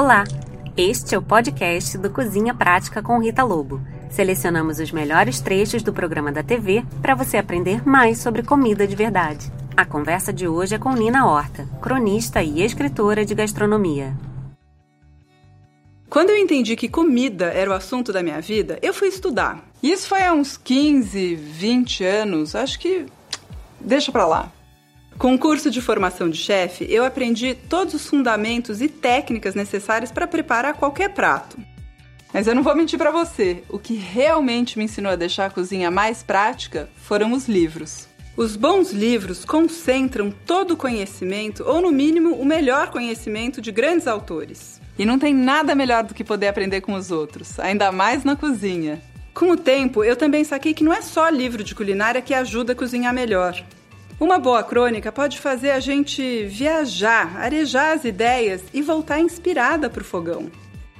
Olá! 0.00 0.22
Este 0.76 1.16
é 1.16 1.18
o 1.18 1.22
podcast 1.22 1.98
do 1.98 2.08
Cozinha 2.08 2.54
Prática 2.54 3.02
com 3.02 3.18
Rita 3.18 3.42
Lobo. 3.42 3.80
Selecionamos 4.08 4.78
os 4.78 4.92
melhores 4.92 5.40
trechos 5.40 5.82
do 5.82 5.92
programa 5.92 6.30
da 6.30 6.40
TV 6.40 6.84
para 7.02 7.16
você 7.16 7.36
aprender 7.36 7.84
mais 7.84 8.18
sobre 8.18 8.44
comida 8.44 8.86
de 8.86 8.94
verdade. 8.94 9.50
A 9.76 9.84
conversa 9.84 10.32
de 10.32 10.46
hoje 10.46 10.76
é 10.76 10.78
com 10.78 10.92
Nina 10.92 11.26
Horta, 11.26 11.68
cronista 11.82 12.40
e 12.40 12.62
escritora 12.62 13.24
de 13.24 13.34
gastronomia. 13.34 14.16
Quando 16.08 16.30
eu 16.30 16.36
entendi 16.36 16.76
que 16.76 16.88
comida 16.88 17.46
era 17.46 17.68
o 17.68 17.74
assunto 17.74 18.12
da 18.12 18.22
minha 18.22 18.40
vida, 18.40 18.78
eu 18.80 18.94
fui 18.94 19.08
estudar. 19.08 19.68
Isso 19.82 20.06
foi 20.06 20.22
há 20.22 20.32
uns 20.32 20.56
15, 20.56 21.34
20 21.34 22.04
anos, 22.04 22.54
acho 22.54 22.78
que 22.78 23.04
deixa 23.80 24.12
pra 24.12 24.28
lá. 24.28 24.52
Com 25.18 25.34
o 25.34 25.38
curso 25.38 25.68
de 25.68 25.80
formação 25.80 26.30
de 26.30 26.38
chefe, 26.38 26.86
eu 26.88 27.04
aprendi 27.04 27.52
todos 27.52 27.92
os 27.92 28.06
fundamentos 28.06 28.80
e 28.80 28.88
técnicas 28.88 29.52
necessárias 29.52 30.12
para 30.12 30.28
preparar 30.28 30.74
qualquer 30.74 31.12
prato. 31.12 31.58
Mas 32.32 32.46
eu 32.46 32.54
não 32.54 32.62
vou 32.62 32.76
mentir 32.76 32.96
para 32.96 33.10
você, 33.10 33.64
o 33.68 33.80
que 33.80 33.94
realmente 33.94 34.78
me 34.78 34.84
ensinou 34.84 35.10
a 35.10 35.16
deixar 35.16 35.46
a 35.46 35.50
cozinha 35.50 35.90
mais 35.90 36.22
prática 36.22 36.88
foram 36.94 37.32
os 37.32 37.48
livros. 37.48 38.06
Os 38.36 38.54
bons 38.54 38.92
livros 38.92 39.44
concentram 39.44 40.30
todo 40.30 40.74
o 40.74 40.76
conhecimento, 40.76 41.64
ou 41.66 41.80
no 41.80 41.90
mínimo 41.90 42.36
o 42.36 42.44
melhor 42.44 42.92
conhecimento 42.92 43.60
de 43.60 43.72
grandes 43.72 44.06
autores. 44.06 44.80
E 44.96 45.04
não 45.04 45.18
tem 45.18 45.34
nada 45.34 45.74
melhor 45.74 46.04
do 46.04 46.14
que 46.14 46.22
poder 46.22 46.46
aprender 46.46 46.80
com 46.80 46.92
os 46.92 47.10
outros, 47.10 47.58
ainda 47.58 47.90
mais 47.90 48.22
na 48.22 48.36
cozinha. 48.36 49.02
Com 49.34 49.50
o 49.50 49.56
tempo, 49.56 50.04
eu 50.04 50.14
também 50.14 50.44
saquei 50.44 50.72
que 50.72 50.84
não 50.84 50.92
é 50.92 51.02
só 51.02 51.28
livro 51.28 51.64
de 51.64 51.74
culinária 51.74 52.22
que 52.22 52.34
ajuda 52.34 52.72
a 52.72 52.76
cozinhar 52.76 53.12
melhor. 53.12 53.60
Uma 54.20 54.36
boa 54.40 54.64
crônica 54.64 55.12
pode 55.12 55.38
fazer 55.38 55.70
a 55.70 55.78
gente 55.78 56.44
viajar, 56.46 57.36
arejar 57.36 57.92
as 57.92 58.04
ideias 58.04 58.64
e 58.74 58.82
voltar 58.82 59.20
inspirada 59.20 59.88
para 59.88 60.02
o 60.02 60.04
fogão. 60.04 60.50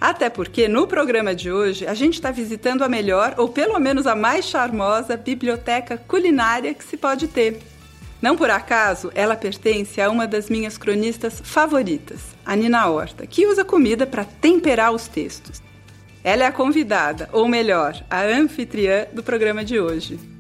Até 0.00 0.30
porque 0.30 0.68
no 0.68 0.86
programa 0.86 1.34
de 1.34 1.50
hoje 1.50 1.84
a 1.84 1.94
gente 1.94 2.14
está 2.14 2.30
visitando 2.30 2.84
a 2.84 2.88
melhor, 2.88 3.34
ou 3.36 3.48
pelo 3.48 3.80
menos 3.80 4.06
a 4.06 4.14
mais 4.14 4.44
charmosa, 4.44 5.16
biblioteca 5.16 5.96
culinária 5.96 6.72
que 6.72 6.84
se 6.84 6.96
pode 6.96 7.26
ter. 7.26 7.58
Não 8.22 8.36
por 8.36 8.50
acaso, 8.50 9.10
ela 9.12 9.34
pertence 9.34 10.00
a 10.00 10.08
uma 10.08 10.26
das 10.26 10.48
minhas 10.48 10.78
cronistas 10.78 11.42
favoritas, 11.42 12.20
a 12.46 12.54
Nina 12.54 12.86
Horta, 12.86 13.26
que 13.26 13.48
usa 13.48 13.64
comida 13.64 14.06
para 14.06 14.24
temperar 14.24 14.92
os 14.92 15.08
textos. 15.08 15.60
Ela 16.22 16.44
é 16.44 16.46
a 16.46 16.52
convidada, 16.52 17.28
ou 17.32 17.48
melhor, 17.48 18.00
a 18.08 18.22
anfitriã 18.22 19.06
do 19.12 19.24
programa 19.24 19.64
de 19.64 19.80
hoje. 19.80 20.37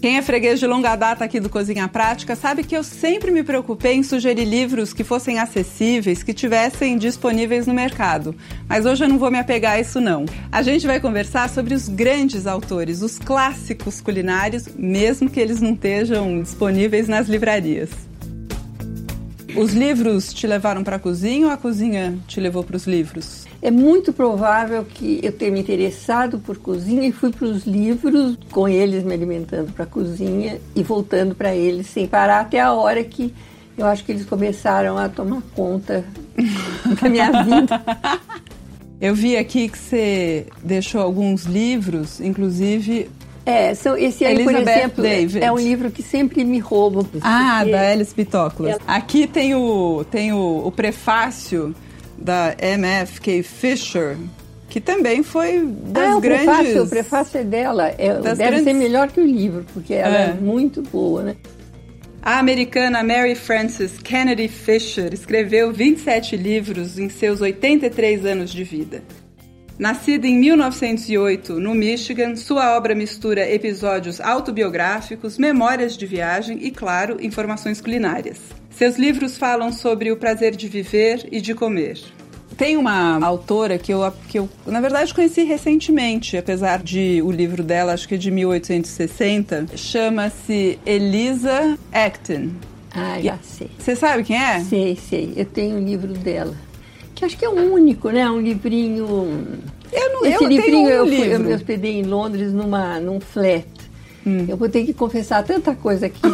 Quem 0.00 0.16
é 0.16 0.22
freguês 0.22 0.58
de 0.58 0.66
longa 0.66 0.96
data 0.96 1.26
aqui 1.26 1.38
do 1.38 1.50
Cozinha 1.50 1.86
Prática 1.86 2.34
sabe 2.34 2.64
que 2.64 2.74
eu 2.74 2.82
sempre 2.82 3.30
me 3.30 3.42
preocupei 3.42 3.96
em 3.96 4.02
sugerir 4.02 4.46
livros 4.46 4.94
que 4.94 5.04
fossem 5.04 5.38
acessíveis, 5.38 6.22
que 6.22 6.32
tivessem 6.32 6.96
disponíveis 6.96 7.66
no 7.66 7.74
mercado. 7.74 8.34
Mas 8.66 8.86
hoje 8.86 9.04
eu 9.04 9.08
não 9.10 9.18
vou 9.18 9.30
me 9.30 9.38
apegar 9.38 9.74
a 9.74 9.80
isso 9.80 10.00
não. 10.00 10.24
A 10.50 10.62
gente 10.62 10.86
vai 10.86 11.00
conversar 11.00 11.50
sobre 11.50 11.74
os 11.74 11.86
grandes 11.86 12.46
autores, 12.46 13.02
os 13.02 13.18
clássicos 13.18 14.00
culinários, 14.00 14.68
mesmo 14.74 15.28
que 15.28 15.38
eles 15.38 15.60
não 15.60 15.74
estejam 15.74 16.40
disponíveis 16.40 17.06
nas 17.06 17.28
livrarias. 17.28 17.90
Os 19.54 19.74
livros 19.74 20.32
te 20.32 20.46
levaram 20.46 20.82
para 20.82 20.96
a 20.96 21.00
cozinha 21.00 21.48
ou 21.48 21.52
a 21.52 21.58
cozinha 21.58 22.18
te 22.26 22.40
levou 22.40 22.64
para 22.64 22.76
os 22.76 22.86
livros? 22.86 23.49
É 23.62 23.70
muito 23.70 24.12
provável 24.12 24.84
que 24.84 25.20
eu 25.22 25.32
tenha 25.32 25.52
me 25.52 25.60
interessado 25.60 26.38
por 26.38 26.56
cozinha 26.56 27.06
e 27.06 27.12
fui 27.12 27.30
para 27.30 27.46
os 27.46 27.66
livros, 27.66 28.38
com 28.50 28.66
eles 28.66 29.04
me 29.04 29.12
alimentando 29.12 29.72
para 29.72 29.84
a 29.84 29.86
cozinha 29.86 30.58
e 30.74 30.82
voltando 30.82 31.34
para 31.34 31.54
eles 31.54 31.86
sem 31.86 32.06
parar 32.06 32.40
até 32.40 32.58
a 32.58 32.72
hora 32.72 33.04
que 33.04 33.34
eu 33.76 33.86
acho 33.86 34.04
que 34.04 34.12
eles 34.12 34.24
começaram 34.24 34.96
a 34.96 35.08
tomar 35.08 35.42
conta 35.54 36.04
da 37.00 37.08
minha 37.08 37.42
vida. 37.42 37.82
Eu 39.00 39.14
vi 39.14 39.34
aqui 39.34 39.66
que 39.66 39.78
você 39.78 40.46
deixou 40.62 41.00
alguns 41.00 41.44
livros, 41.44 42.20
inclusive 42.20 43.08
é, 43.46 43.74
são, 43.74 43.96
esse 43.96 44.24
aí, 44.24 44.34
Elizabeth 44.34 44.62
por 44.62 44.70
exemplo, 44.70 45.02
David. 45.02 45.42
é 45.42 45.50
um 45.50 45.58
livro 45.58 45.90
que 45.90 46.02
sempre 46.02 46.44
me 46.44 46.58
rouba. 46.58 47.04
Ah, 47.22 47.64
da 47.64 47.92
Alice 47.92 48.14
Pitóculas. 48.14 48.76
Aqui 48.86 49.26
tem 49.26 49.54
o, 49.54 50.04
tem 50.10 50.32
o, 50.32 50.66
o 50.66 50.70
prefácio 50.70 51.74
da 52.20 52.54
M.F.K. 52.58 53.42
Fisher, 53.42 54.16
que 54.68 54.80
também 54.80 55.22
foi 55.22 55.64
das 55.64 56.10
ah, 56.10 56.16
o 56.16 56.20
grandes... 56.20 56.44
Prefácio, 56.44 56.82
o 56.82 56.88
prefácio 56.88 57.44
dela, 57.44 57.88
é, 57.88 58.14
deve 58.20 58.36
grandes... 58.36 58.64
ser 58.64 58.74
melhor 58.74 59.08
que 59.10 59.20
o 59.20 59.26
livro, 59.26 59.64
porque 59.72 59.94
ela 59.94 60.16
é. 60.16 60.28
é 60.30 60.32
muito 60.34 60.82
boa, 60.82 61.22
né? 61.22 61.36
A 62.22 62.38
americana 62.38 63.02
Mary 63.02 63.34
Frances 63.34 63.96
Kennedy 63.98 64.46
Fisher 64.46 65.14
escreveu 65.14 65.72
27 65.72 66.36
livros 66.36 66.98
em 66.98 67.08
seus 67.08 67.40
83 67.40 68.26
anos 68.26 68.50
de 68.50 68.62
vida. 68.62 69.02
Nascida 69.78 70.26
em 70.26 70.36
1908 70.38 71.58
no 71.58 71.74
Michigan, 71.74 72.36
sua 72.36 72.76
obra 72.76 72.94
mistura 72.94 73.50
episódios 73.50 74.20
autobiográficos, 74.20 75.38
memórias 75.38 75.96
de 75.96 76.04
viagem 76.04 76.58
e, 76.60 76.70
claro, 76.70 77.16
informações 77.18 77.80
culinárias. 77.80 78.59
Seus 78.80 78.96
livros 78.96 79.36
falam 79.36 79.70
sobre 79.70 80.10
o 80.10 80.16
prazer 80.16 80.56
de 80.56 80.66
viver 80.66 81.28
e 81.30 81.38
de 81.38 81.54
comer. 81.54 82.00
Tem 82.56 82.78
uma 82.78 83.22
autora 83.22 83.76
que 83.76 83.92
eu, 83.92 84.10
que 84.26 84.38
eu, 84.38 84.48
na 84.64 84.80
verdade, 84.80 85.12
conheci 85.12 85.42
recentemente, 85.42 86.38
apesar 86.38 86.82
de 86.82 87.20
o 87.20 87.30
livro 87.30 87.62
dela, 87.62 87.92
acho 87.92 88.08
que 88.08 88.14
é 88.14 88.16
de 88.16 88.30
1860, 88.30 89.66
chama-se 89.76 90.78
Elisa 90.86 91.78
Acton. 91.92 92.52
Ah, 92.90 93.20
já 93.20 93.36
sei. 93.42 93.68
Você 93.78 93.94
sabe 93.94 94.24
quem 94.24 94.42
é? 94.42 94.60
Sei, 94.60 94.96
sei. 94.96 95.34
Eu 95.36 95.44
tenho 95.44 95.76
um 95.76 95.84
livro 95.84 96.14
dela 96.14 96.56
que 97.14 97.26
acho 97.26 97.36
que 97.36 97.44
é 97.44 97.50
o 97.50 97.74
único, 97.74 98.08
né? 98.08 98.30
Um 98.30 98.40
livrinho. 98.40 99.04
Eu 99.92 100.12
não 100.14 100.24
Esse 100.24 100.42
eu 100.42 100.48
livrinho 100.48 100.78
um 100.78 100.88
eu, 100.88 101.04
livro. 101.04 101.32
eu 101.32 101.40
me 101.40 101.52
hospedei 101.52 102.00
em 102.00 102.02
Londres 102.04 102.50
numa, 102.50 102.98
num 102.98 103.20
flat. 103.20 103.66
Hum. 104.26 104.46
Eu 104.48 104.56
vou 104.56 104.70
ter 104.70 104.84
que 104.86 104.94
confessar 104.94 105.44
tanta 105.44 105.74
coisa 105.74 106.06
aqui. 106.06 106.20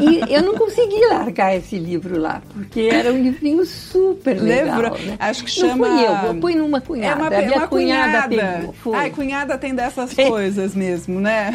e 0.00 0.32
eu 0.32 0.42
não 0.42 0.54
consegui 0.54 1.00
largar 1.06 1.56
esse 1.56 1.78
livro 1.78 2.18
lá, 2.18 2.42
porque 2.52 2.88
era 2.92 3.12
um 3.12 3.22
livrinho 3.22 3.64
super 3.64 4.40
legal. 4.40 4.80
Lembra? 4.80 4.98
Né? 4.98 5.16
Acho 5.18 5.44
que 5.44 5.50
chama. 5.50 5.88
Não 5.88 5.96
fui 5.96 6.06
eu, 6.06 6.34
eu 6.34 6.40
fui 6.40 6.54
numa 6.54 6.80
cunhada. 6.80 7.12
É 7.12 7.14
uma, 7.14 7.26
a 7.26 7.42
minha 7.42 7.58
uma 7.58 7.68
cunhada, 7.68 8.28
cunhada 8.28 8.56
pegou. 8.58 8.72
Foi. 8.74 8.96
Ai, 8.96 9.10
cunhada 9.10 9.58
tem 9.58 9.74
dessas 9.74 10.12
coisas 10.14 10.74
mesmo, 10.74 11.20
né? 11.20 11.52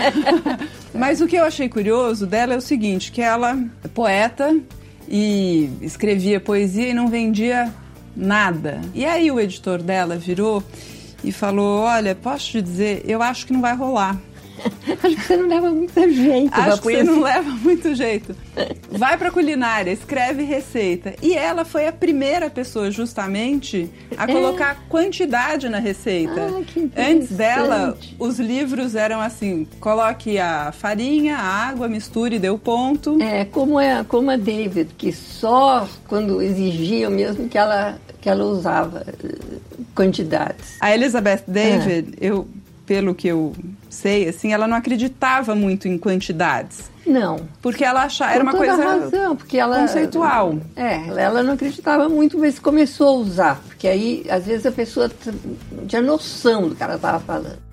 Mas 0.94 1.22
o 1.22 1.28
que 1.28 1.36
eu 1.36 1.44
achei 1.44 1.70
curioso 1.70 2.26
dela 2.26 2.54
é 2.54 2.58
o 2.58 2.62
seguinte: 2.62 3.12
que 3.12 3.22
ela 3.22 3.58
é 3.84 3.88
poeta 3.88 4.56
e 5.08 5.70
escrevia 5.82 6.40
poesia 6.40 6.90
e 6.90 6.94
não 6.94 7.08
vendia 7.08 7.72
nada. 8.16 8.82
E 8.94 9.06
aí 9.06 9.32
o 9.32 9.40
editor 9.40 9.82
dela 9.82 10.18
virou 10.18 10.64
e 11.24 11.32
falou: 11.32 11.82
Olha, 11.82 12.16
posso 12.16 12.52
te 12.52 12.62
dizer, 12.62 13.04
eu 13.06 13.22
acho 13.22 13.46
que 13.46 13.54
não 13.54 13.62
vai 13.62 13.76
rolar. 13.76 14.20
Acho 15.04 15.16
que 15.16 15.22
você 15.22 15.38
não 15.38 15.48
leva 15.48 15.72
muito 15.72 16.12
jeito. 16.12 16.54
Acho 16.54 16.82
que 16.82 16.92
você 16.92 17.04
não 17.04 17.22
leva 17.22 17.50
muito 17.50 17.96
jeito. 17.96 18.36
Vai 18.92 19.18
para 19.18 19.32
culinária, 19.32 19.92
escreve 19.92 20.44
receita. 20.44 21.16
E 21.22 21.34
ela 21.34 21.66
foi 21.66 21.88
a 21.88 21.92
primeira 21.92 22.50
pessoa, 22.50 22.92
justamente, 22.92 23.90
a 24.18 24.24
é. 24.24 24.28
colocar 24.28 24.84
quantidade 24.90 25.70
na 25.70 25.80
receita. 25.80 26.48
Ah, 26.50 27.10
Antes 27.10 27.30
dela, 27.30 27.98
os 28.20 28.40
livros 28.40 28.96
eram 28.96 29.22
assim: 29.22 29.68
coloque 29.80 30.38
a 30.38 30.72
farinha, 30.72 31.38
a 31.38 31.68
água, 31.70 31.88
misture, 31.88 32.40
deu 32.40 32.58
ponto. 32.58 33.22
É, 33.22 33.46
como, 33.46 33.80
é, 33.80 34.04
como 34.04 34.32
a 34.32 34.38
David, 34.38 34.90
que 34.98 35.12
só 35.12 35.88
quando 36.08 36.42
exigiam 36.42 37.12
mesmo 37.12 37.48
que 37.48 37.58
ela, 37.58 37.98
que 38.20 38.30
ela 38.30 38.44
usava 38.46 39.06
eh, 39.08 39.60
quantidades. 39.96 40.78
A 40.80 40.94
Elizabeth 40.94 41.44
David, 41.48 42.16
é. 42.20 42.28
eu 42.28 42.48
pelo 42.86 43.16
que 43.16 43.30
eu 43.30 43.54
sei, 43.92 44.30
assim, 44.30 44.54
ela 44.54 44.68
não 44.68 44.78
acreditava 44.78 45.54
muito 45.54 45.88
em 45.88 45.98
quantidades. 45.98 46.90
Não. 47.06 47.48
Porque 47.62 47.84
ela 47.84 48.04
achava 48.04 48.32
era 48.32 48.44
uma 48.44 48.54
coisa 48.54 48.76
razão, 48.76 49.36
porque 49.36 49.58
ela 49.58 49.80
conceitual. 49.82 50.58
É, 50.76 51.08
ela 51.22 51.44
não 51.44 51.54
acreditava 51.54 52.08
muito, 52.08 52.40
mas 52.40 52.58
começou 52.58 53.08
a 53.08 53.20
usar, 53.20 53.62
porque 53.68 53.88
aí 53.88 54.26
às 54.30 54.46
vezes 54.46 54.66
a 54.66 54.72
pessoa 54.72 55.12
tinha 55.88 56.02
noção 56.02 56.70
do 56.70 56.76
que 56.76 56.82
ela 56.82 56.96
estava 56.96 57.20
falando. 57.20 57.71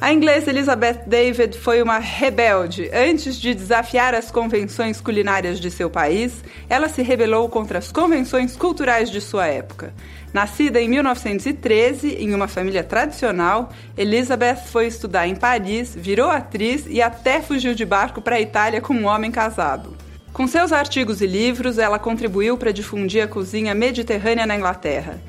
A 0.00 0.12
inglesa 0.12 0.50
Elizabeth 0.50 1.02
David 1.08 1.58
foi 1.58 1.82
uma 1.82 1.98
rebelde. 1.98 2.88
Antes 2.94 3.34
de 3.34 3.52
desafiar 3.52 4.14
as 4.14 4.30
convenções 4.30 5.00
culinárias 5.00 5.58
de 5.58 5.72
seu 5.72 5.90
país, 5.90 6.32
ela 6.68 6.88
se 6.88 7.02
rebelou 7.02 7.48
contra 7.48 7.78
as 7.78 7.90
convenções 7.90 8.54
culturais 8.54 9.10
de 9.10 9.20
sua 9.20 9.48
época. 9.48 9.92
Nascida 10.32 10.80
em 10.80 10.88
1913 10.88 12.14
em 12.14 12.32
uma 12.32 12.46
família 12.46 12.84
tradicional, 12.84 13.70
Elizabeth 13.96 14.66
foi 14.66 14.86
estudar 14.86 15.26
em 15.26 15.34
Paris, 15.34 15.96
virou 15.96 16.30
atriz 16.30 16.84
e 16.88 17.02
até 17.02 17.42
fugiu 17.42 17.74
de 17.74 17.84
barco 17.84 18.22
para 18.22 18.36
a 18.36 18.40
Itália 18.40 18.80
com 18.80 18.94
um 18.94 19.06
homem 19.06 19.32
casado. 19.32 19.96
Com 20.32 20.46
seus 20.46 20.70
artigos 20.70 21.20
e 21.20 21.26
livros, 21.26 21.76
ela 21.76 21.98
contribuiu 21.98 22.56
para 22.56 22.70
difundir 22.70 23.24
a 23.24 23.26
cozinha 23.26 23.74
mediterrânea 23.74 24.46
na 24.46 24.54
Inglaterra. 24.54 25.20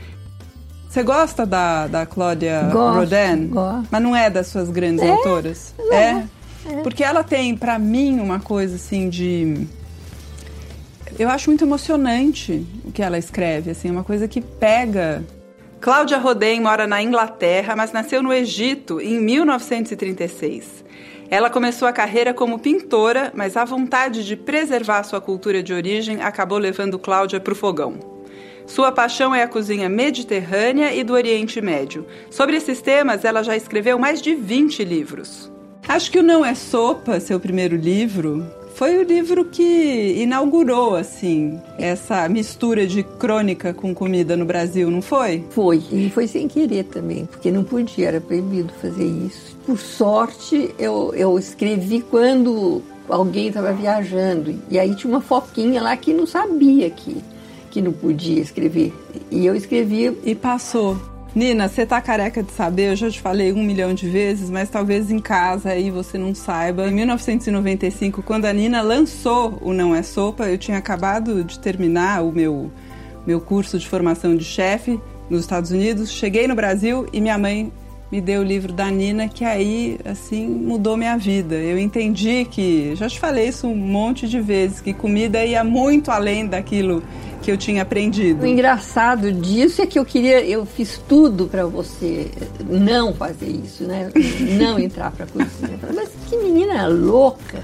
Você 0.89 1.03
gosta 1.03 1.45
da, 1.45 1.85
da 1.85 2.03
Cláudia 2.03 2.61
Rodin? 2.63 3.49
Gosto. 3.49 3.87
Mas 3.91 4.01
não 4.01 4.15
é 4.15 4.27
das 4.27 4.47
suas 4.47 4.71
grandes 4.71 5.05
é? 5.05 5.09
autoras? 5.11 5.75
É. 5.91 5.95
é. 5.95 6.27
Porque 6.81 7.03
ela 7.03 7.23
tem, 7.23 7.55
para 7.55 7.77
mim, 7.77 8.19
uma 8.19 8.39
coisa 8.39 8.75
assim 8.75 9.07
de 9.07 9.67
Eu 11.17 11.29
acho 11.29 11.51
muito 11.51 11.63
emocionante 11.63 12.65
o 12.83 12.91
que 12.91 13.03
ela 13.03 13.19
escreve, 13.19 13.69
assim, 13.69 13.91
uma 13.91 14.03
coisa 14.03 14.27
que 14.27 14.41
pega. 14.41 15.23
Cláudia 15.79 16.17
Roden 16.17 16.59
mora 16.59 16.87
na 16.87 17.03
Inglaterra, 17.03 17.75
mas 17.75 17.91
nasceu 17.91 18.23
no 18.23 18.33
Egito 18.33 18.99
em 18.99 19.21
1936. 19.21 20.83
Ela 21.29 21.51
começou 21.51 21.87
a 21.87 21.93
carreira 21.93 22.33
como 22.33 22.57
pintora, 22.57 23.31
mas 23.35 23.55
a 23.55 23.63
vontade 23.63 24.25
de 24.25 24.35
preservar 24.35 25.03
sua 25.03 25.21
cultura 25.21 25.61
de 25.61 25.71
origem 25.71 26.23
acabou 26.23 26.57
levando 26.57 26.97
Cláudia 26.97 27.39
para 27.39 27.53
o 27.53 27.55
fogão. 27.55 28.18
Sua 28.69 28.91
paixão 28.91 29.33
é 29.33 29.41
a 29.41 29.47
cozinha 29.47 29.89
mediterrânea 29.89 30.93
e 30.93 31.03
do 31.03 31.13
Oriente 31.13 31.59
Médio. 31.59 32.05
Sobre 32.29 32.55
esses 32.55 32.79
temas, 32.79 33.25
ela 33.25 33.41
já 33.41 33.57
escreveu 33.57 33.97
mais 33.97 34.21
de 34.21 34.35
20 34.35 34.83
livros. 34.83 35.51
Acho 35.87 36.11
que 36.11 36.19
o 36.19 36.23
Não 36.23 36.45
é 36.45 36.53
Sopa, 36.53 37.19
seu 37.19 37.39
primeiro 37.39 37.75
livro, 37.75 38.45
foi 38.75 38.99
o 38.99 39.03
livro 39.03 39.45
que 39.45 40.21
inaugurou 40.21 40.95
assim 40.95 41.59
essa 41.79 42.29
mistura 42.29 42.85
de 42.85 43.01
crônica 43.01 43.73
com 43.73 43.93
comida 43.93 44.37
no 44.37 44.45
Brasil, 44.45 44.91
não 44.91 45.01
foi? 45.01 45.43
Foi, 45.49 45.83
e 45.91 46.11
foi 46.11 46.27
sem 46.27 46.47
querer 46.47 46.83
também, 46.83 47.25
porque 47.25 47.49
não 47.49 47.63
podia, 47.63 48.07
era 48.07 48.21
proibido 48.21 48.71
fazer 48.79 49.03
isso. 49.03 49.57
Por 49.65 49.79
sorte, 49.79 50.73
eu, 50.77 51.11
eu 51.15 51.39
escrevi 51.39 52.01
quando 52.01 52.83
alguém 53.09 53.47
estava 53.47 53.73
viajando, 53.73 54.53
e 54.69 54.77
aí 54.77 54.93
tinha 54.93 55.11
uma 55.11 55.21
foquinha 55.21 55.81
lá 55.81 55.97
que 55.97 56.13
não 56.13 56.27
sabia 56.27 56.87
que, 56.91 57.17
que 57.69 57.81
não 57.81 57.91
podia 57.91 58.41
escrever. 58.41 58.93
E 59.31 59.45
eu 59.45 59.55
escrevi. 59.55 60.17
E 60.23 60.35
passou. 60.35 60.97
Nina, 61.35 61.67
você 61.67 61.85
tá 61.85 62.01
careca 62.01 62.41
de 62.41 62.51
saber, 62.51 62.89
eu 62.89 62.95
já 62.95 63.09
te 63.09 63.21
falei 63.21 63.53
um 63.53 63.63
milhão 63.63 63.93
de 63.93 64.09
vezes, 64.09 64.49
mas 64.49 64.67
talvez 64.67 65.11
em 65.11 65.19
casa 65.19 65.69
aí 65.69 65.91
você 65.91 66.17
não 66.17 66.33
saiba. 66.33 66.87
Em 66.87 66.91
1995, 66.91 68.23
quando 68.23 68.45
a 68.45 68.53
Nina 68.53 68.81
lançou 68.81 69.59
o 69.61 69.71
Não 69.71 69.93
é 69.93 70.01
Sopa, 70.01 70.49
eu 70.49 70.57
tinha 70.57 70.77
acabado 70.77 71.43
de 71.43 71.59
terminar 71.59 72.23
o 72.23 72.31
meu, 72.31 72.71
meu 73.27 73.39
curso 73.39 73.77
de 73.77 73.87
formação 73.87 74.35
de 74.35 74.43
chefe 74.43 74.99
nos 75.29 75.41
Estados 75.41 75.69
Unidos. 75.69 76.09
Cheguei 76.09 76.47
no 76.47 76.55
Brasil 76.55 77.05
e 77.13 77.21
minha 77.21 77.37
mãe 77.37 77.71
me 78.11 78.19
deu 78.19 78.41
o 78.41 78.43
livro 78.43 78.73
da 78.73 78.89
Nina, 78.89 79.27
que 79.27 79.45
aí, 79.45 79.99
assim, 80.03 80.47
mudou 80.47 80.97
minha 80.97 81.17
vida. 81.17 81.55
Eu 81.55 81.77
entendi 81.77 82.45
que, 82.49 82.95
já 82.95 83.07
te 83.07 83.19
falei 83.19 83.47
isso 83.49 83.67
um 83.67 83.75
monte 83.75 84.27
de 84.27 84.39
vezes, 84.39 84.81
que 84.81 84.93
comida 84.93 85.45
ia 85.45 85.63
muito 85.63 86.09
além 86.09 86.47
daquilo 86.47 87.03
que 87.41 87.51
eu 87.51 87.57
tinha 87.57 87.83
aprendido. 87.83 88.43
O 88.43 88.47
engraçado 88.47 89.31
disso 89.31 89.81
é 89.81 89.85
que 89.85 89.97
eu 89.97 90.05
queria, 90.05 90.43
eu 90.45 90.65
fiz 90.65 91.01
tudo 91.07 91.47
para 91.47 91.65
você 91.65 92.27
não 92.67 93.13
fazer 93.13 93.47
isso, 93.47 93.83
né? 93.83 94.11
Não 94.57 94.79
entrar 94.79 95.11
para 95.11 95.25
cozinha. 95.25 95.79
Mas 95.95 96.09
que 96.27 96.37
menina 96.37 96.87
louca, 96.87 97.63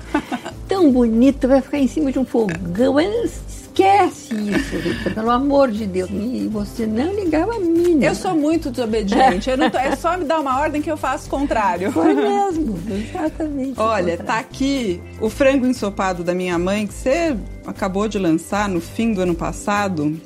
tão 0.68 0.92
bonita, 0.92 1.48
vai 1.48 1.62
ficar 1.62 1.80
em 1.80 1.88
cima 1.88 2.12
de 2.12 2.20
um 2.20 2.26
fogão. 2.26 2.94
Mas 2.94 3.42
esquece 3.76 4.34
isso, 4.34 4.78
Rita, 4.78 5.12
pelo 5.12 5.30
amor 5.30 5.70
de 5.70 5.86
Deus. 5.86 6.10
E 6.10 6.48
você 6.52 6.88
não 6.88 7.14
ligava 7.14 7.56
a 7.56 7.60
mim. 7.60 8.00
Eu 8.02 8.16
sou 8.16 8.34
muito 8.34 8.72
desobediente. 8.72 9.50
Tô, 9.72 9.78
é 9.78 9.96
só 9.96 10.18
me 10.18 10.24
dar 10.24 10.40
uma 10.40 10.60
ordem 10.60 10.82
que 10.82 10.90
eu 10.90 10.98
faço 10.98 11.28
o 11.28 11.30
contrário. 11.30 11.92
Foi 11.92 12.14
mesmo, 12.16 12.80
exatamente. 12.90 13.80
Olha, 13.80 14.18
tá 14.18 14.40
aqui 14.40 15.02
o 15.20 15.30
frango 15.30 15.66
ensopado 15.66 16.24
da 16.24 16.34
minha 16.34 16.58
mãe, 16.58 16.88
que 16.88 16.94
você 16.94 17.36
acabou 17.66 18.08
de 18.08 18.18
lançar 18.18 18.70
no 18.70 18.80
fim 18.80 19.14
do 19.14 19.22
ano 19.22 19.36
passado. 19.36 20.18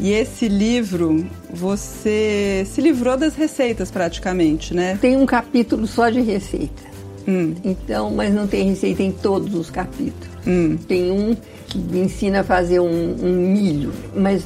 E 0.00 0.10
esse 0.10 0.48
livro, 0.48 1.26
você 1.50 2.66
se 2.66 2.80
livrou 2.80 3.16
das 3.16 3.34
receitas 3.34 3.90
praticamente, 3.90 4.74
né? 4.74 4.98
Tem 5.00 5.16
um 5.16 5.26
capítulo 5.26 5.86
só 5.86 6.08
de 6.08 6.20
receita. 6.20 6.91
Hum. 7.26 7.54
Então, 7.64 8.10
mas 8.10 8.34
não 8.34 8.46
tem 8.46 8.68
receita 8.68 9.02
em 9.02 9.12
todos 9.12 9.54
os 9.54 9.70
capítulos. 9.70 10.28
Hum. 10.46 10.76
Tem 10.88 11.10
um 11.10 11.36
que 11.66 11.78
ensina 11.98 12.40
a 12.40 12.44
fazer 12.44 12.80
um, 12.80 13.16
um 13.22 13.32
milho, 13.32 13.92
mas 14.14 14.44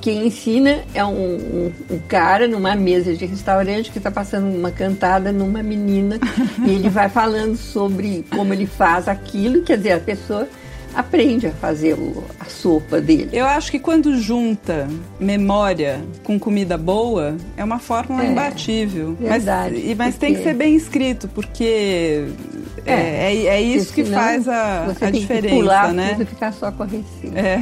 quem 0.00 0.26
ensina 0.26 0.84
é 0.94 1.04
um, 1.04 1.10
um, 1.10 1.72
um, 1.90 1.98
cara 2.06 2.46
numa 2.46 2.74
mesa 2.76 3.14
de 3.14 3.26
restaurante 3.26 3.90
que 3.90 3.98
está 3.98 4.10
passando 4.10 4.48
uma 4.54 4.70
cantada 4.70 5.32
numa 5.32 5.62
menina 5.62 6.18
e 6.66 6.70
ele 6.70 6.88
vai 6.88 7.08
falando 7.08 7.56
sobre 7.56 8.24
como 8.30 8.52
ele 8.52 8.66
faz 8.66 9.08
aquilo, 9.08 9.62
quer 9.62 9.76
dizer, 9.76 9.92
a 9.92 10.00
pessoa 10.00 10.48
aprende 10.94 11.46
a 11.46 11.52
fazer 11.52 11.94
o, 11.94 12.24
a 12.40 12.44
sopa 12.46 13.00
dele. 13.00 13.30
Eu 13.32 13.46
acho 13.46 13.70
que 13.70 13.78
quando 13.78 14.16
junta 14.18 14.88
memória 15.18 16.00
com 16.24 16.38
comida 16.38 16.76
boa, 16.76 17.36
é 17.56 17.64
uma 17.64 17.78
fórmula 17.78 18.24
é, 18.24 18.30
imbatível. 18.30 19.14
Verdade. 19.20 19.82
Mas, 19.86 19.96
mas 19.96 20.16
tem 20.16 20.34
que 20.34 20.42
ser 20.42 20.54
bem 20.54 20.76
escrito, 20.76 21.28
porque 21.28 22.26
é, 22.84 22.92
é, 22.92 23.34
é, 23.34 23.46
é 23.46 23.60
isso 23.60 23.92
que 23.92 24.04
faz 24.04 24.48
a, 24.48 24.86
você 24.86 25.04
a 25.04 25.10
tem 25.10 25.20
diferença, 25.20 25.54
que 25.54 25.60
pular 25.60 25.92
né? 25.92 26.16
Ficar 26.24 26.52
só 26.52 26.72
com 26.72 26.82
a 26.82 26.86
receita. 26.86 27.38
É. 27.38 27.60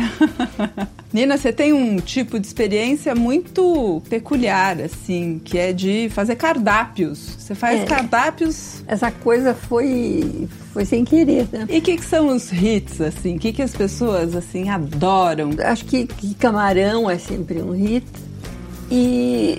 Nina, 1.16 1.38
você 1.38 1.50
tem 1.50 1.72
um 1.72 1.96
tipo 1.96 2.38
de 2.38 2.46
experiência 2.46 3.14
muito 3.14 4.02
peculiar, 4.06 4.78
assim, 4.82 5.40
que 5.42 5.56
é 5.56 5.72
de 5.72 6.10
fazer 6.10 6.36
cardápios. 6.36 7.36
Você 7.38 7.54
faz 7.54 7.80
É. 7.80 7.84
cardápios. 7.86 8.82
Essa 8.86 9.10
coisa 9.10 9.54
foi, 9.54 10.46
foi 10.74 10.84
sem 10.84 11.06
querer, 11.06 11.48
né? 11.50 11.66
E 11.70 11.78
o 11.78 11.80
que, 11.80 11.96
que 11.96 12.04
são 12.04 12.28
os 12.28 12.52
hits, 12.52 13.00
assim? 13.00 13.36
O 13.36 13.38
que, 13.38 13.50
que 13.50 13.62
as 13.62 13.74
pessoas, 13.74 14.36
assim, 14.36 14.68
adoram? 14.68 15.52
Acho 15.64 15.86
que, 15.86 16.06
que 16.06 16.34
camarão 16.34 17.08
é 17.08 17.16
sempre 17.16 17.62
um 17.62 17.70
hit. 17.70 18.06
E, 18.90 19.58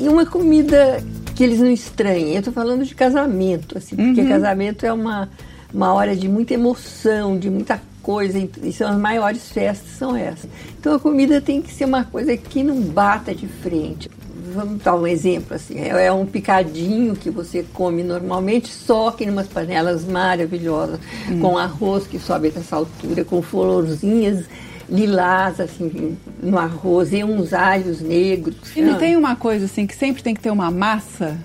e 0.00 0.08
uma 0.08 0.24
comida 0.24 1.04
que 1.34 1.44
eles 1.44 1.60
não 1.60 1.70
estranhem. 1.70 2.32
Eu 2.32 2.38
estou 2.38 2.54
falando 2.54 2.82
de 2.82 2.94
casamento, 2.94 3.76
assim, 3.76 3.94
porque 3.94 4.24
casamento 4.24 4.86
é 4.86 4.92
uma, 4.92 5.28
uma 5.70 5.92
hora 5.92 6.16
de 6.16 6.30
muita 6.30 6.54
emoção, 6.54 7.38
de 7.38 7.50
muita 7.50 7.78
coisa, 8.04 8.38
e 8.62 8.72
são 8.72 8.90
as 8.90 8.98
maiores 8.98 9.48
festas, 9.50 9.96
são 9.98 10.14
essas. 10.14 10.48
Então 10.78 10.94
a 10.94 11.00
comida 11.00 11.40
tem 11.40 11.62
que 11.62 11.72
ser 11.72 11.86
uma 11.86 12.04
coisa 12.04 12.36
que 12.36 12.62
não 12.62 12.80
bata 12.80 13.34
de 13.34 13.46
frente. 13.46 14.10
Vamos 14.54 14.82
dar 14.82 14.94
um 14.94 15.06
exemplo 15.06 15.56
assim, 15.56 15.80
é 15.80 16.06
é 16.06 16.12
um 16.12 16.26
picadinho 16.26 17.16
que 17.16 17.30
você 17.30 17.64
come 17.72 18.02
normalmente, 18.02 18.68
só 18.68 19.10
que 19.10 19.24
em 19.24 19.30
umas 19.30 19.48
panelas 19.48 20.04
maravilhosas, 20.04 21.00
com 21.40 21.56
arroz 21.56 22.06
que 22.06 22.18
sobe 22.18 22.50
dessa 22.50 22.76
altura, 22.76 23.24
com 23.24 23.40
florzinhas 23.40 24.44
lilás 24.88 25.60
assim 25.60 26.16
no 26.42 26.58
arroz 26.58 27.12
e 27.12 27.24
uns 27.24 27.52
alhos 27.52 28.00
negros. 28.00 28.76
E 28.76 28.82
não 28.82 28.98
tem 28.98 29.16
uma 29.16 29.34
coisa, 29.34 29.64
assim, 29.64 29.86
que 29.86 29.96
sempre 29.96 30.22
tem 30.22 30.34
que 30.34 30.42
ter 30.42 30.50
uma 30.50 30.70
massa? 30.70 31.38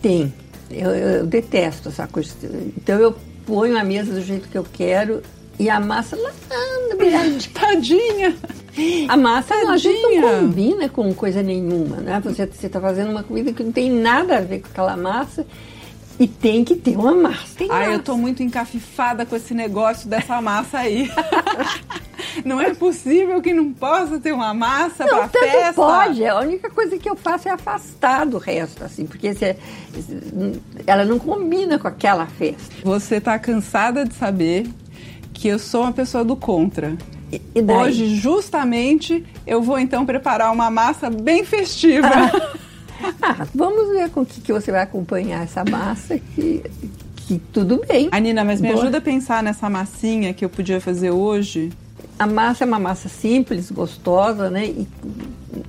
Tem. 0.00 0.32
Eu, 0.70 0.90
eu 0.90 1.26
detesto 1.26 1.88
essa 1.88 2.06
coisa. 2.06 2.34
Então 2.76 2.98
eu 2.98 3.14
ponho 3.46 3.78
a 3.78 3.84
mesa 3.84 4.12
do 4.12 4.20
jeito 4.20 4.48
que 4.48 4.56
eu 4.56 4.64
quero 4.70 5.22
e 5.58 5.68
a 5.70 5.78
massa 5.80 6.16
lá 6.16 6.30
anda 6.50 6.96
beiradinha. 6.96 7.40
Tadinha! 7.54 8.36
A 9.08 9.16
massa 9.18 9.54
não, 9.54 9.72
a 9.72 9.76
gente 9.76 10.00
não 10.16 10.40
combina 10.40 10.88
com 10.88 11.12
coisa 11.14 11.42
nenhuma, 11.42 11.96
né? 11.96 12.20
Você 12.24 12.44
está 12.66 12.80
fazendo 12.80 13.10
uma 13.10 13.22
comida 13.22 13.52
que 13.52 13.62
não 13.62 13.70
tem 13.72 13.90
nada 13.90 14.38
a 14.38 14.40
ver 14.40 14.60
com 14.60 14.68
aquela 14.68 14.96
massa 14.96 15.46
e 16.18 16.26
tem 16.26 16.64
que 16.64 16.74
ter 16.74 16.96
uma 16.96 17.14
massa. 17.14 17.54
Tem 17.58 17.68
Ai, 17.70 17.80
massa. 17.86 17.92
eu 17.92 18.02
tô 18.02 18.16
muito 18.16 18.42
encafifada 18.42 19.26
com 19.26 19.36
esse 19.36 19.52
negócio 19.52 20.08
dessa 20.08 20.40
massa 20.40 20.78
aí. 20.78 21.10
não 22.46 22.60
é 22.60 22.72
possível 22.74 23.42
que 23.42 23.52
não 23.52 23.72
possa 23.74 24.18
ter 24.18 24.32
uma 24.32 24.54
massa 24.54 25.04
Não, 25.04 25.18
pra 25.18 25.28
tanto 25.28 25.50
festa. 25.50 25.72
pode. 25.74 26.26
A 26.26 26.38
única 26.40 26.70
coisa 26.70 26.96
que 26.96 27.08
eu 27.10 27.14
faço 27.16 27.48
é 27.48 27.50
afastar 27.50 28.24
do 28.24 28.38
resto, 28.38 28.84
assim, 28.84 29.04
porque 29.06 29.34
se- 29.34 29.56
ela 30.86 31.04
não 31.04 31.18
combina 31.18 31.78
com 31.78 31.88
aquela 31.88 32.26
festa. 32.26 32.74
Você 32.84 33.20
tá 33.20 33.38
cansada 33.38 34.04
de 34.06 34.14
saber 34.14 34.66
que 35.42 35.48
eu 35.48 35.58
sou 35.58 35.82
uma 35.82 35.92
pessoa 35.92 36.24
do 36.24 36.36
contra. 36.36 36.96
E- 37.32 37.60
daí? 37.60 37.76
Hoje, 37.76 38.14
justamente, 38.14 39.24
eu 39.44 39.60
vou 39.60 39.76
então 39.76 40.06
preparar 40.06 40.52
uma 40.52 40.70
massa 40.70 41.10
bem 41.10 41.44
festiva. 41.44 42.06
Ah, 43.20 43.44
vamos 43.52 43.88
ver 43.88 44.08
com 44.10 44.20
o 44.20 44.26
que, 44.26 44.40
que 44.40 44.52
você 44.52 44.70
vai 44.70 44.82
acompanhar 44.82 45.42
essa 45.42 45.64
massa, 45.64 46.16
que, 46.16 46.62
que 47.16 47.40
tudo 47.52 47.82
bem. 47.88 48.08
A 48.12 48.20
Nina, 48.20 48.44
mas 48.44 48.60
me 48.60 48.68
Boa. 48.68 48.82
ajuda 48.82 48.98
a 48.98 49.00
pensar 49.00 49.42
nessa 49.42 49.68
massinha 49.68 50.32
que 50.32 50.44
eu 50.44 50.48
podia 50.48 50.80
fazer 50.80 51.10
hoje. 51.10 51.72
A 52.20 52.26
massa 52.26 52.62
é 52.62 52.66
uma 52.66 52.78
massa 52.78 53.08
simples, 53.08 53.68
gostosa, 53.68 54.48
né? 54.48 54.66
E 54.66 54.86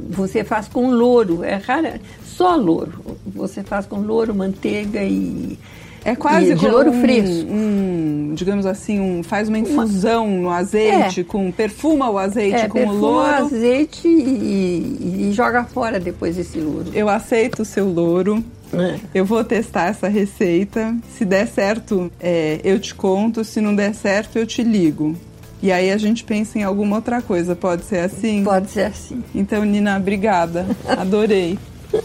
você 0.08 0.44
faz 0.44 0.68
com 0.68 0.92
louro, 0.92 1.44
é 1.44 1.56
rara, 1.56 2.00
só 2.24 2.56
louro. 2.56 3.18
Você 3.26 3.64
faz 3.64 3.88
com 3.88 4.02
louro, 4.02 4.36
manteiga 4.36 5.04
e 5.04 5.58
É 6.06 6.16
quase 6.16 6.54
de 6.56 6.68
louro 6.68 6.92
um, 6.92 7.02
fresco. 7.02 7.48
um, 7.50 8.32
digamos 8.36 8.66
assim, 8.66 9.00
um, 9.00 9.24
faz 9.24 9.48
uma 9.48 9.58
infusão 9.58 10.28
no 10.30 10.50
azeite, 10.50 11.22
É. 11.22 11.24
com 11.24 11.52
perfuma 11.52 12.10
o 12.10 12.18
azeite 12.18 12.56
É, 12.58 12.68
com 12.68 12.80
o 12.80 12.82
perfuma 12.82 13.00
louro. 13.00 13.46
azeite 13.46 14.08
e, 14.08 15.28
e 15.30 15.32
joga 15.34 15.64
fora 15.64 16.00
depois 16.00 16.38
esse 16.38 16.58
louro. 16.60 16.92
Eu 16.94 17.08
aceito 17.10 17.62
o 17.62 17.66
seu 17.66 17.88
louro. 17.88 18.44
É. 18.74 19.00
Eu 19.14 19.24
vou 19.24 19.44
testar 19.44 19.88
essa 19.90 20.08
receita. 20.08 20.96
Se 21.18 21.24
der 21.24 21.48
certo, 21.48 22.12
é, 22.20 22.60
eu 22.64 22.80
te 22.80 22.94
conto. 22.96 23.44
Se 23.44 23.62
não 23.62 23.76
der 23.76 23.94
certo, 23.94 24.38
eu 24.38 24.46
te 24.46 24.64
ligo. 24.64 25.16
E 25.62 25.72
aí 25.72 25.92
a 25.92 25.98
gente 25.98 26.24
pensa 26.26 26.60
em 26.60 26.64
alguma 26.64 26.98
outra 26.98 27.22
coisa. 27.22 27.56
Pode 27.56 27.86
ser 27.86 28.00
assim? 28.00 28.44
Pode 28.44 28.70
ser 28.72 28.86
assim. 28.88 29.24
Então, 29.34 29.64
Nina, 29.64 29.96
obrigada. 29.98 30.66
Adorei. 30.88 31.58